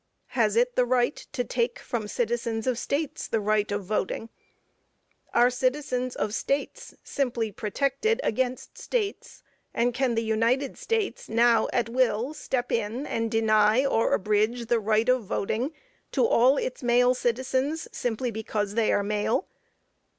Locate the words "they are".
18.73-19.03